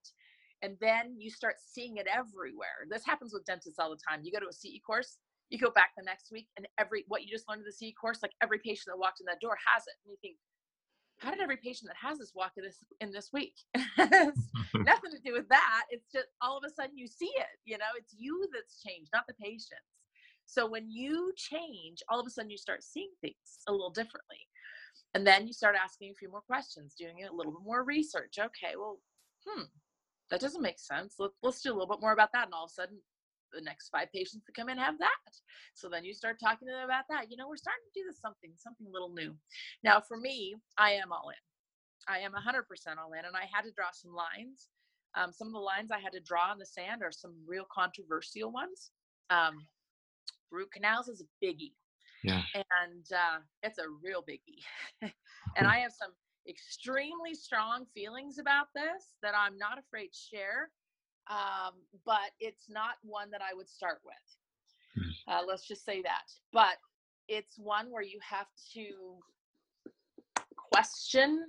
[0.62, 2.88] and then you start seeing it everywhere.
[2.90, 4.22] This happens with dentists all the time.
[4.24, 5.18] You go to a CE course,
[5.50, 7.94] you go back the next week, and every what you just learned in the CE
[8.00, 10.38] course, like every patient that walked in that door has it, and you think,
[11.18, 13.56] how did every patient that has this walk in this in this week?
[14.76, 15.84] nothing to do with that.
[15.90, 17.60] It's just all of a sudden you see it.
[17.66, 19.92] You know, it's you that's changed, not the patients.
[20.46, 23.36] So when you change, all of a sudden you start seeing things
[23.68, 24.48] a little differently.
[25.14, 28.36] And then you start asking a few more questions, doing a little bit more research.
[28.40, 29.00] Okay, well,
[29.46, 29.64] hmm,
[30.32, 31.16] that doesn't make sense.
[31.20, 32.46] Let, let's do a little bit more about that.
[32.46, 32.98] And all of a sudden,
[33.54, 35.32] the next five patients that come in have that.
[35.76, 37.30] So then you start talking to them about that.
[37.30, 39.36] You know, we're starting to do this something, something a little new.
[39.84, 41.44] Now, for me, I am all in.
[42.08, 42.64] I am 100%
[42.98, 43.26] all in.
[43.26, 44.70] And I had to draw some lines.
[45.16, 47.68] Um, some of the lines I had to draw in the sand are some real
[47.72, 48.92] controversial ones.
[49.30, 49.68] Um,
[50.50, 51.74] root canals is a biggie.
[52.24, 52.42] Yeah.
[52.56, 54.64] And uh, it's a real biggie.
[55.58, 56.12] and I have some
[56.48, 60.70] extremely strong feelings about this that I'm not afraid to share,
[61.30, 61.74] um,
[62.06, 65.06] but it's not one that I would start with.
[65.28, 65.32] Hmm.
[65.32, 66.32] Uh, let's just say that.
[66.52, 66.78] But
[67.28, 69.20] it's one where you have to
[70.72, 71.46] question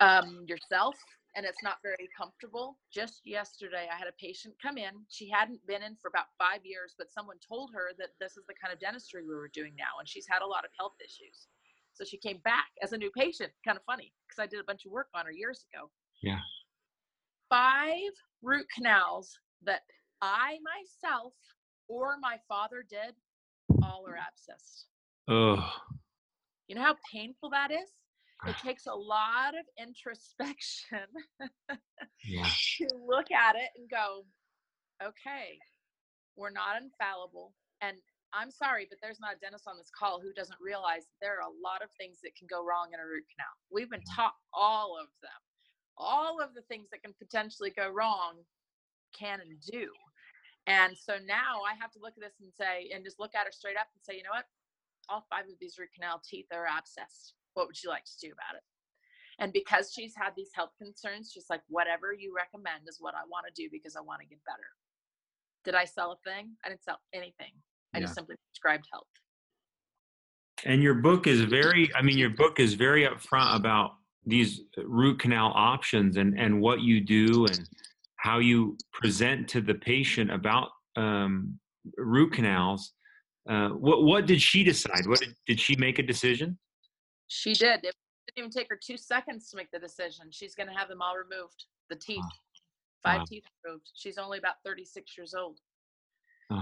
[0.00, 0.96] um, yourself
[1.34, 2.76] and it's not very comfortable.
[2.92, 4.92] Just yesterday, I had a patient come in.
[5.08, 8.44] She hadn't been in for about five years, but someone told her that this is
[8.46, 10.96] the kind of dentistry we were doing now, and she's had a lot of health
[11.00, 11.48] issues.
[11.94, 13.50] So she came back as a new patient.
[13.64, 15.90] Kind of funny because I did a bunch of work on her years ago.
[16.22, 16.40] Yeah.
[17.48, 19.82] Five root canals that
[20.20, 21.34] I myself
[21.88, 23.14] or my father did,
[23.82, 24.84] all are abscessed.
[25.28, 25.70] Oh.
[26.68, 27.90] You know how painful that is?
[28.44, 28.50] Ah.
[28.50, 31.06] It takes a lot of introspection
[32.24, 32.46] yeah.
[32.78, 34.24] to look at it and go,
[35.02, 35.58] okay,
[36.36, 37.52] we're not infallible.
[37.80, 37.96] And
[38.32, 41.44] I'm sorry, but there's not a dentist on this call who doesn't realize there are
[41.44, 43.52] a lot of things that can go wrong in a root canal.
[43.68, 44.16] We've been mm-hmm.
[44.16, 45.40] taught all of them.
[46.00, 48.40] All of the things that can potentially go wrong
[49.12, 49.92] can and do.
[50.66, 53.44] And so now I have to look at this and say, and just look at
[53.44, 54.48] her straight up and say, you know what?
[55.10, 57.36] All five of these root canal teeth are abscessed.
[57.52, 58.64] What would you like to do about it?
[59.38, 63.26] And because she's had these health concerns, she's like, whatever you recommend is what I
[63.28, 64.70] want to do because I want to get better.
[65.64, 66.56] Did I sell a thing?
[66.64, 67.52] I didn't sell anything.
[67.94, 68.04] I yeah.
[68.04, 69.06] just simply prescribed help.
[70.64, 75.18] And your book is very, I mean, your book is very upfront about these root
[75.18, 77.68] canal options and, and what you do and
[78.16, 81.58] how you present to the patient about um,
[81.96, 82.92] root canals.
[83.48, 85.04] Uh, what what did she decide?
[85.06, 86.56] What did, did she make a decision?
[87.26, 87.80] She did.
[87.82, 87.94] It
[88.28, 90.26] didn't even take her two seconds to make the decision.
[90.30, 91.64] She's going to have them all removed.
[91.90, 92.24] The teeth,
[93.02, 93.24] five wow.
[93.28, 93.90] teeth removed.
[93.94, 95.58] She's only about 36 years old.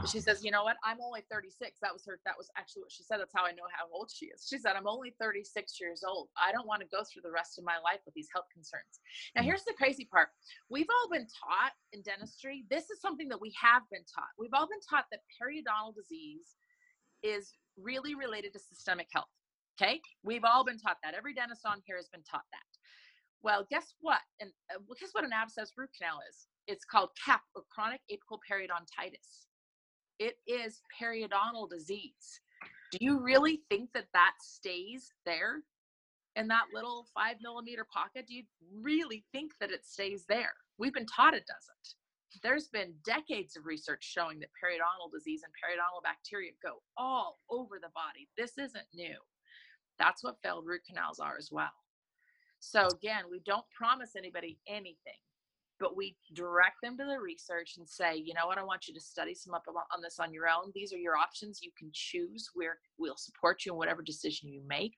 [0.06, 0.76] She says, "You know what?
[0.84, 2.20] I'm only 36." That was her.
[2.24, 3.18] That was actually what she said.
[3.18, 4.46] That's how I know how old she is.
[4.48, 6.28] She said, "I'm only 36 years old.
[6.36, 9.00] I don't want to go through the rest of my life with these health concerns."
[9.34, 9.46] Now, mm.
[9.46, 10.28] here's the crazy part.
[10.68, 12.64] We've all been taught in dentistry.
[12.70, 14.30] This is something that we have been taught.
[14.38, 16.56] We've all been taught that periodontal disease
[17.22, 19.30] is really related to systemic health.
[19.80, 21.14] Okay, we've all been taught that.
[21.14, 22.70] Every dentist on here has been taught that.
[23.42, 24.20] Well, guess what?
[24.40, 26.46] And uh, guess what an abscess root canal is?
[26.66, 29.48] It's called CAP or chronic apical periodontitis
[30.20, 32.40] it is periodontal disease.
[32.92, 35.62] Do you really think that that stays there
[36.36, 38.26] in that little five millimeter pocket?
[38.28, 38.44] Do you
[38.80, 40.52] really think that it stays there?
[40.78, 42.42] We've been taught it doesn't.
[42.42, 47.78] There's been decades of research showing that periodontal disease and periodontal bacteria go all over
[47.80, 48.28] the body.
[48.36, 49.16] This isn't new.
[49.98, 51.72] That's what failed root canals are as well.
[52.60, 55.20] So, again, we don't promise anybody anything
[55.80, 58.94] but we direct them to the research and say, you know what, I want you
[58.94, 60.70] to study some up on this on your own.
[60.74, 61.60] These are your options.
[61.62, 62.50] You can choose.
[62.54, 64.94] We're, we'll support you in whatever decision you make,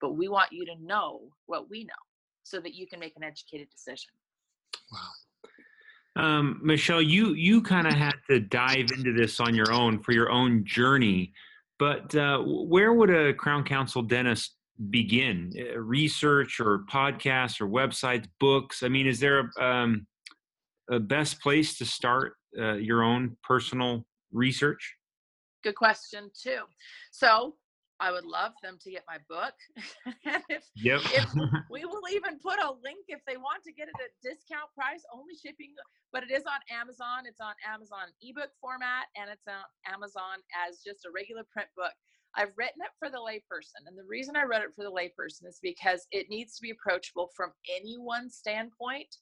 [0.00, 1.90] but we want you to know what we know
[2.44, 4.10] so that you can make an educated decision.
[4.92, 4.98] Wow.
[6.14, 10.12] Um, Michelle, you you kind of had to dive into this on your own for
[10.12, 11.32] your own journey,
[11.78, 14.56] but uh, where would a Crown Council dentist
[14.90, 15.54] begin?
[15.58, 18.82] Uh, research or podcasts or websites, books?
[18.82, 20.06] I mean, is there a um,
[20.90, 24.96] a best place to start uh, your own personal research?
[25.62, 26.62] Good question too.
[27.12, 27.54] So
[28.00, 29.54] I would love them to get my book.
[30.50, 31.00] if, yep.
[31.14, 31.30] if
[31.70, 35.06] we will even put a link if they want to get it at discount price,
[35.14, 35.70] only shipping,
[36.12, 37.30] but it is on Amazon.
[37.30, 41.94] It's on Amazon ebook format and it's on Amazon as just a regular print book.
[42.34, 43.86] I've written it for the layperson.
[43.86, 46.70] And the reason I wrote it for the layperson is because it needs to be
[46.70, 49.14] approachable from anyone's standpoint.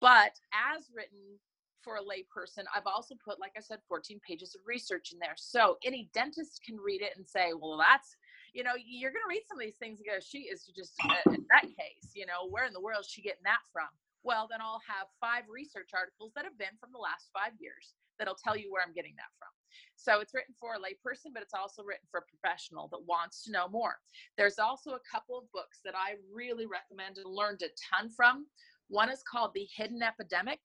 [0.00, 1.38] But as written
[1.82, 5.34] for a layperson, I've also put, like I said, 14 pages of research in there.
[5.36, 8.16] So any dentist can read it and say, well, that's,
[8.52, 10.94] you know, you're going to read some of these things and go, she is just,
[11.04, 13.88] uh, in that case, you know, where in the world is she getting that from?
[14.22, 17.94] Well, then I'll have five research articles that have been from the last five years
[18.18, 19.48] that'll tell you where I'm getting that from.
[19.94, 23.44] So it's written for a layperson, but it's also written for a professional that wants
[23.44, 23.96] to know more.
[24.36, 28.46] There's also a couple of books that I really recommend and learned a ton from.
[28.88, 30.60] One is called The Hidden Epidemic.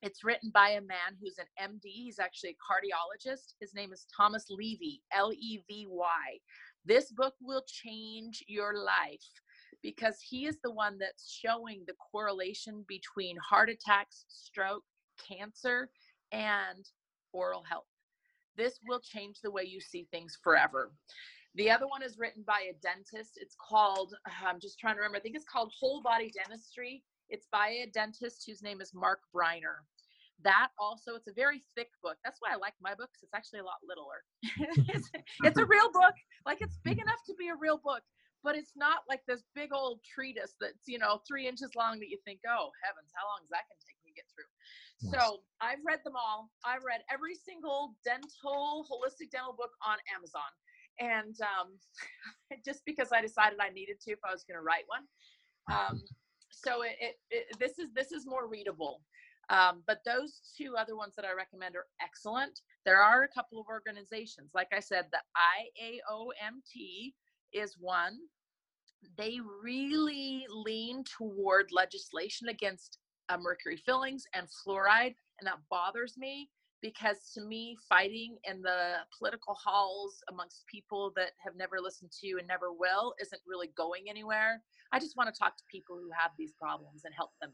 [0.00, 1.82] It's written by a man who's an MD.
[1.84, 3.54] He's actually a cardiologist.
[3.60, 6.38] His name is Thomas Levy, L E V Y.
[6.86, 9.24] This book will change your life
[9.82, 14.84] because he is the one that's showing the correlation between heart attacks, stroke,
[15.26, 15.90] cancer,
[16.32, 16.88] and
[17.32, 17.84] oral health.
[18.56, 20.92] This will change the way you see things forever.
[21.56, 23.32] The other one is written by a dentist.
[23.36, 24.14] It's called,
[24.46, 27.86] I'm just trying to remember, I think it's called Whole Body Dentistry it's by a
[27.86, 29.84] dentist whose name is Mark Breiner.
[30.42, 32.16] That also, it's a very thick book.
[32.24, 33.20] That's why I like my books.
[33.22, 34.20] It's actually a lot littler.
[34.94, 35.10] it's,
[35.44, 36.14] it's a real book.
[36.44, 38.02] Like it's big enough to be a real book,
[38.42, 42.10] but it's not like this big old treatise that's, you know, three inches long that
[42.10, 44.50] you think, oh, heavens, how long is that going to take me to get through?
[45.00, 46.50] So I've read them all.
[46.64, 50.50] I've read every single dental, holistic dental book on Amazon.
[51.00, 51.80] And um,
[52.64, 55.08] just because I decided I needed to if I was going to write one.
[55.72, 56.02] Um,
[56.64, 59.02] so it, it, it, this is this is more readable.
[59.50, 62.60] Um, but those two other ones that i recommend are excellent.
[62.86, 64.50] There are a couple of organizations.
[64.54, 65.20] Like i said the
[65.80, 67.12] iaomt
[67.52, 68.18] is one.
[69.18, 72.98] They really lean toward legislation against
[73.28, 76.48] uh, mercury fillings and fluoride and that bothers me
[76.84, 82.26] because to me fighting in the political halls amongst people that have never listened to
[82.26, 84.60] you and never will isn't really going anywhere.
[84.92, 87.52] I just want to talk to people who have these problems and help them.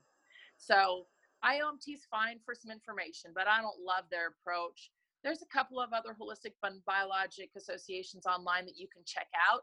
[0.56, 1.06] So
[1.44, 4.90] iomt is fine for some information but i don't love their approach.
[5.22, 9.62] There's a couple of other holistic biologic associations online that you can check out.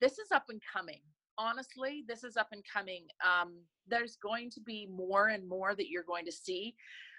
[0.00, 1.02] This is up and coming.
[1.36, 3.04] Honestly this is up and coming.
[3.22, 3.52] Um,
[3.86, 6.74] there's going to be more and more that you're going to see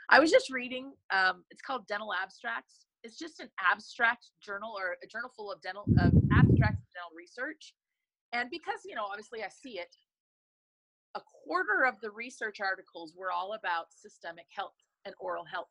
[0.10, 0.94] I was just reading.
[1.12, 2.86] Um, it's called Dental Abstracts.
[3.04, 7.16] It's just an abstract journal or a journal full of dental of abstracts of dental
[7.16, 7.74] research.
[8.34, 9.96] And because you know, obviously, I see it.
[11.16, 14.76] A quarter of the research articles were all about systemic health
[15.06, 15.70] and oral health.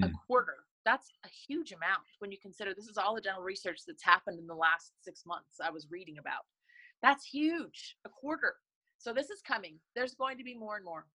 [0.00, 0.08] Mm.
[0.08, 0.56] A quarter.
[0.84, 4.38] That's a huge amount when you consider this is all the dental research that's happened
[4.38, 5.60] in the last six months.
[5.62, 6.46] I was reading about.
[7.02, 7.96] That's huge.
[8.06, 8.54] A quarter.
[8.98, 9.78] So this is coming.
[9.94, 11.06] There's going to be more and more.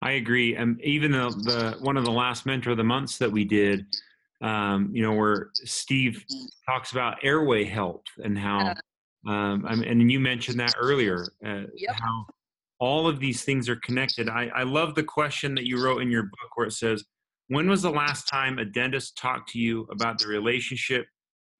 [0.00, 0.54] I agree.
[0.54, 3.84] And even the, the one of the last mentor of the months that we did,
[4.42, 6.24] um, you know, where Steve
[6.68, 8.74] talks about airway health and how,
[9.26, 11.96] um, and you mentioned that earlier, uh, yep.
[11.98, 12.26] how
[12.78, 14.28] all of these things are connected.
[14.28, 17.04] I, I love the question that you wrote in your book where it says,
[17.48, 21.06] when was the last time a dentist talked to you about the relationship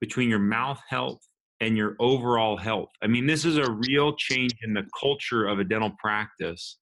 [0.01, 1.19] between your mouth health
[1.61, 2.91] and your overall health?
[3.03, 6.79] I mean, this is a real change in the culture of a dental practice.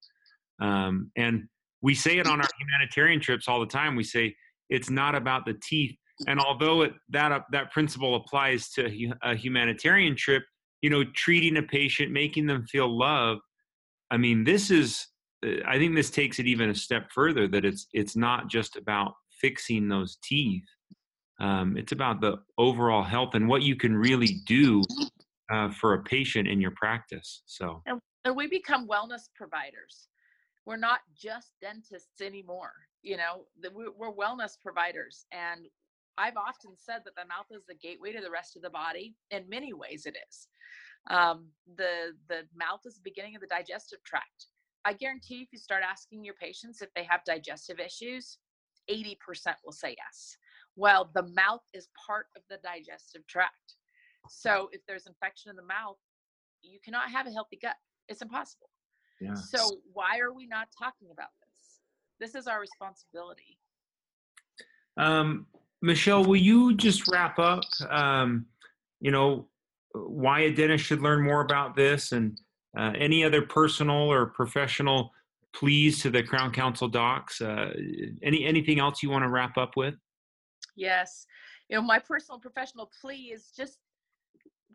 [0.61, 1.45] Um, and
[1.83, 3.97] we say it on our humanitarian trips all the time.
[3.97, 4.35] We say
[4.71, 5.97] it's not about the teeth.
[6.27, 8.91] And although it, that uh, that principle applies to
[9.23, 10.45] a humanitarian trip,
[10.81, 13.39] you know, treating a patient, making them feel love.
[14.11, 15.07] I mean, this is
[15.45, 18.77] uh, I think this takes it even a step further that it's it's not just
[18.77, 20.65] about fixing those teeth.
[21.39, 24.83] Um, it's about the overall health and what you can really do
[25.53, 27.43] uh, for a patient in your practice.
[27.45, 30.09] So, and, and we become wellness providers.
[30.67, 32.73] We're not just dentists anymore.
[33.03, 35.67] You know, we're wellness providers, and
[36.19, 39.15] I've often said that the mouth is the gateway to the rest of the body.
[39.31, 40.49] In many ways, it is.
[41.09, 41.47] Um,
[41.77, 44.47] the the mouth is the beginning of the digestive tract.
[44.85, 48.39] I guarantee if you start asking your patients if they have digestive issues,
[48.89, 49.17] 80%
[49.65, 50.37] will say yes.
[50.77, 53.77] Well, the mouth is part of the digestive tract.
[54.29, 55.97] So if there's infection in the mouth,
[56.63, 57.77] you cannot have a healthy gut.
[58.09, 58.69] It's impossible.
[59.21, 59.35] Yeah.
[59.35, 61.81] So why are we not talking about this?
[62.19, 63.59] This is our responsibility.
[64.97, 65.47] Um,
[65.83, 67.65] Michelle, will you just wrap up?
[67.89, 68.47] Um,
[69.01, 69.49] you know,
[69.93, 72.39] why a dentist should learn more about this and
[72.79, 75.13] uh, any other personal or professional
[75.55, 77.41] pleas to the Crown Council docs?
[77.41, 77.73] Uh,
[78.23, 79.95] any anything else you want to wrap up with?
[80.77, 81.27] Yes,
[81.69, 83.79] you know my personal professional plea is just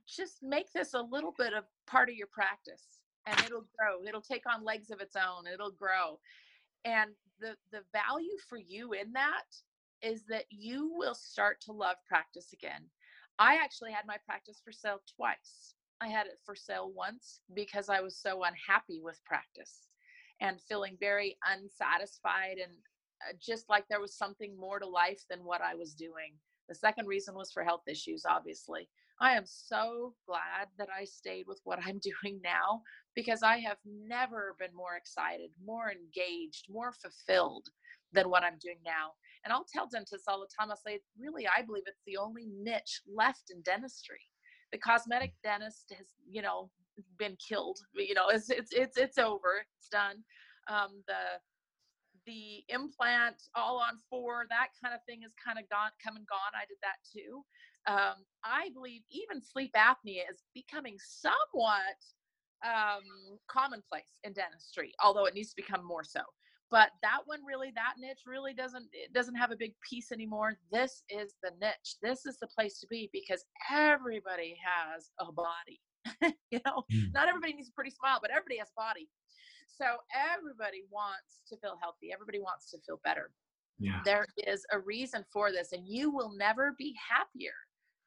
[0.08, 2.86] just make this a little bit of part of your practice,
[3.26, 4.04] and it'll grow.
[4.08, 5.48] It'll take on legs of its own.
[5.48, 6.20] It'll grow,
[6.86, 9.46] and the the value for you in that
[10.02, 12.90] is that you will start to love practice again.
[13.40, 15.76] I actually had my practice for sale twice.
[16.02, 19.88] I had it for sale once because I was so unhappy with practice
[20.40, 22.74] and feeling very unsatisfied and
[23.28, 26.40] uh, just like there was something more to life than what I was doing.
[26.68, 28.90] The second reason was for health issues, obviously.
[29.22, 32.82] I am so glad that I stayed with what I'm doing now
[33.16, 37.68] because I have never been more excited, more engaged, more fulfilled
[38.14, 39.12] than what I'm doing now.
[39.46, 42.48] And I'll tell dentists all the time, I'll say, really, I believe it's the only
[42.48, 44.20] niche left in dentistry.
[44.72, 46.70] The cosmetic dentist has you know
[47.18, 50.24] been killed you know it's it's it's, it's over it's done.
[50.70, 51.40] Um, the
[52.26, 56.28] the implant all on four that kind of thing is kind of gone come and
[56.28, 57.42] gone i did that too
[57.88, 61.98] um, i believe even sleep apnea is becoming somewhat
[62.64, 63.02] um,
[63.48, 66.22] commonplace in dentistry although it needs to become more so.
[66.70, 70.58] But that one really that niche really doesn't it doesn't have a big piece anymore.
[70.72, 71.96] This is the niche.
[72.02, 75.82] This is the place to be because everybody has a body
[76.50, 76.84] you know?
[76.92, 77.14] Mm.
[77.14, 79.10] not everybody needs a pretty smile but everybody has a body.
[79.68, 79.86] So
[80.34, 82.12] everybody wants to feel healthy.
[82.14, 83.32] Everybody wants to feel better.
[83.80, 84.00] Yeah.
[84.06, 87.54] there is a reason for this and you will never be happier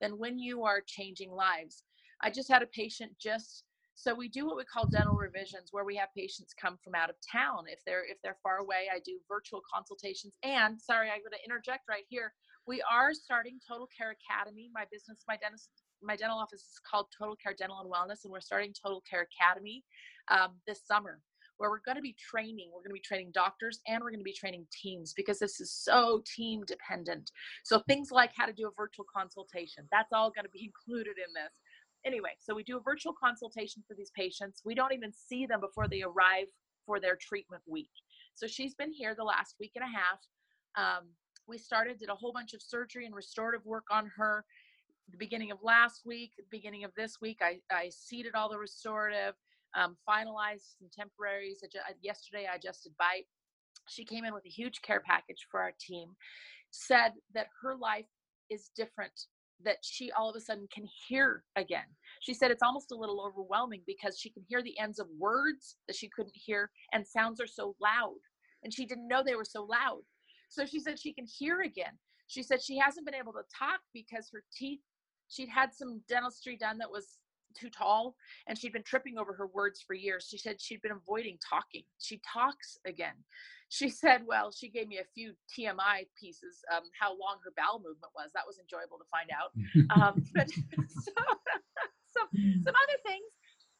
[0.00, 1.84] than when you are changing lives
[2.22, 3.64] i just had a patient just
[3.96, 7.10] so we do what we call dental revisions, where we have patients come from out
[7.10, 7.64] of town.
[7.68, 10.34] If they're if they're far away, I do virtual consultations.
[10.42, 12.32] And sorry, I'm going to interject right here.
[12.66, 14.68] We are starting Total Care Academy.
[14.74, 15.68] My business, my dentist,
[16.02, 19.28] my dental office is called Total Care Dental and Wellness, and we're starting Total Care
[19.30, 19.84] Academy
[20.28, 21.20] um, this summer
[21.58, 22.70] where we're going to be training.
[22.72, 25.60] We're going to be training doctors and we're going to be training teams because this
[25.60, 27.30] is so team dependent.
[27.64, 31.16] So things like how to do a virtual consultation, that's all going to be included
[31.18, 31.52] in this
[32.04, 34.62] anyway, so we do a virtual consultation for these patients.
[34.64, 36.46] We don't even see them before they arrive
[36.86, 37.90] for their treatment week.
[38.34, 40.20] So she's been here the last week and a half.
[40.76, 41.08] Um,
[41.46, 44.44] we started, did a whole bunch of surgery and restorative work on her.
[45.10, 49.34] The beginning of last week, beginning of this week, I, I seated all the restorative,
[49.76, 51.62] um, finalized some temporaries.
[52.02, 53.26] Yesterday, I adjusted bite.
[53.88, 56.10] She came in with a huge care package for our team,
[56.70, 58.06] said that her life
[58.50, 59.12] is different
[59.64, 61.84] that she all of a sudden can hear again.
[62.20, 65.76] She said it's almost a little overwhelming because she can hear the ends of words
[65.86, 68.18] that she couldn't hear, and sounds are so loud.
[68.62, 70.00] And she didn't know they were so loud.
[70.48, 71.98] So she said she can hear again.
[72.26, 74.80] She said she hasn't been able to talk because her teeth,
[75.28, 77.18] she'd had some dentistry done that was
[77.58, 78.14] too tall
[78.46, 80.26] and she'd been tripping over her words for years.
[80.28, 81.82] She said she'd been avoiding talking.
[81.98, 83.14] She talks again
[83.74, 87.78] she said, well, she gave me a few TMI pieces, um, how long her bowel
[87.78, 88.30] movement was.
[88.34, 89.50] That was enjoyable to find out.
[90.00, 90.48] Um, but
[90.88, 91.12] so,
[92.10, 93.26] so, some other things,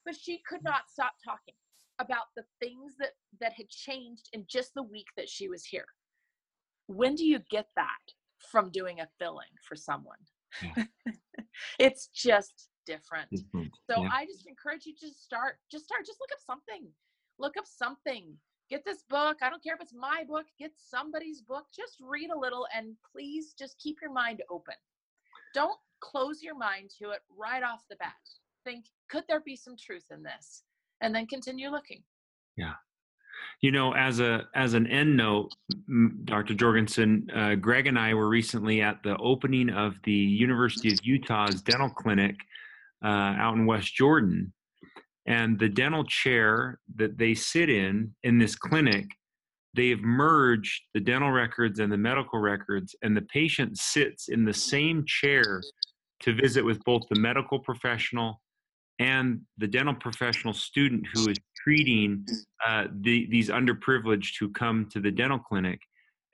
[0.04, 1.54] but she could not stop talking
[2.00, 5.86] about the things that, that had changed in just the week that she was here.
[6.86, 8.12] When do you get that
[8.50, 10.18] from doing a filling for someone?
[10.62, 10.84] Yeah.
[11.78, 13.30] it's just different.
[13.30, 13.72] different.
[13.91, 14.11] So yeah.
[14.12, 16.89] I just encourage you to start, just start, just look up something.
[17.39, 18.37] Look up something
[18.70, 19.39] get this book.
[19.43, 21.64] I don't care if it's my book, get somebody's book.
[21.74, 24.74] Just read a little and please just keep your mind open.
[25.55, 28.12] Don't close your mind to it right off the bat.
[28.64, 30.62] Think, could there be some truth in this?
[31.01, 32.03] And then continue looking.
[32.57, 32.74] Yeah.
[33.61, 35.51] You know, as a as an end note,
[36.24, 36.55] Dr.
[36.55, 41.61] Jorgensen, uh, Greg and I were recently at the opening of the University of Utah's
[41.62, 42.37] dental clinic
[43.05, 44.52] uh, out in West Jordan,
[45.26, 49.07] and the dental chair that they sit in in this clinic
[49.74, 54.55] they've merged the dental records and the medical records and the patient sits in the
[54.55, 55.61] same chair
[56.20, 58.40] to visit with both the medical professional
[59.00, 62.24] and the dental professional student who is treating
[62.66, 65.80] uh, the, these underprivileged who come to the dental clinic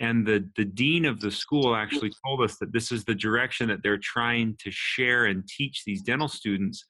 [0.00, 3.68] and the, the dean of the school actually told us that this is the direction
[3.68, 6.84] that they're trying to share and teach these dental students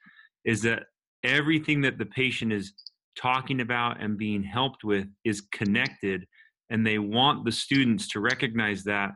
[0.44, 0.84] is that
[1.24, 2.72] everything that the patient is
[3.16, 6.24] talking about and being helped with is connected
[6.70, 9.10] and they want the students to recognize that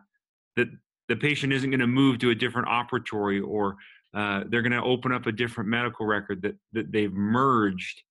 [0.57, 0.69] that
[1.09, 3.77] the patient isn't going to move to a different operatory or
[4.15, 8.03] uh, they're going to open up a different medical record that, that they've merged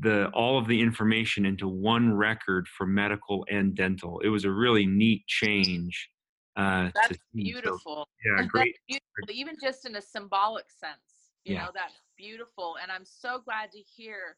[0.00, 4.20] the all of the information into one record for medical and dental.
[4.20, 6.10] It was a really neat change
[6.56, 8.76] uh, that's beautiful so, yeah great.
[8.86, 11.64] beautiful, even just in a symbolic sense you yeah.
[11.64, 12.76] know that's beautiful.
[12.80, 14.36] And i'm so glad to hear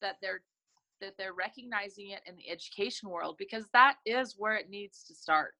[0.00, 0.42] that they're
[1.00, 5.14] that they're recognizing it in the education world because that is where it needs to
[5.14, 5.54] start.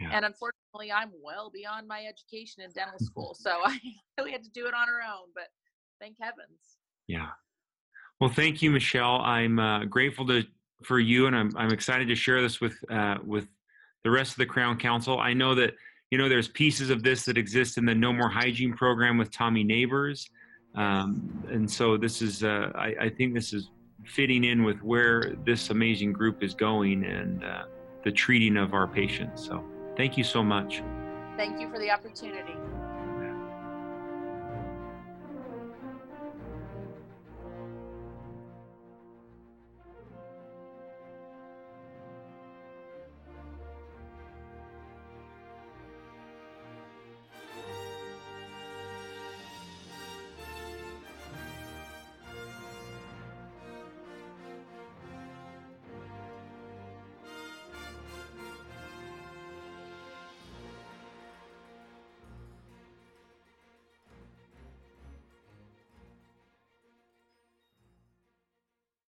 [0.00, 0.08] Yeah.
[0.14, 3.78] and unfortunately i'm well beyond my education in dental school so i
[4.18, 5.48] really had to do it on our own but
[6.00, 6.78] thank heavens.
[7.06, 7.28] Yeah
[8.22, 10.42] well thank you michelle i'm uh, grateful to
[10.82, 13.46] for you and I'm, I'm excited to share this with uh, with
[14.02, 15.74] the rest of the crown council i know that
[16.10, 19.30] you know there's pieces of this that exist in the no more hygiene program with
[19.30, 20.30] tommy neighbors
[20.74, 23.68] um, and so this is, uh, I, I, think this is
[24.06, 27.64] fitting in with where this amazing group is going and uh,
[28.04, 29.44] the treating of our patients.
[29.44, 29.62] So
[29.98, 30.82] thank you so much.
[31.36, 32.54] Thank you for the opportunity.